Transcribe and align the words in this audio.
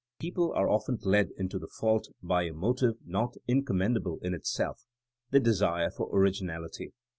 People 0.19 0.51
are 0.53 0.67
often 0.67 0.97
led 1.03 1.29
into 1.37 1.59
the 1.59 1.67
fault 1.67 2.07
by 2.23 2.45
a 2.45 2.53
motive 2.53 2.95
not 3.05 3.35
incommendable 3.47 4.17
in 4.23 4.33
itself— 4.33 4.83
^the 5.31 5.43
de 5.43 5.53
sire 5.53 5.91
for 5.91 6.09
originality. 6.11 6.91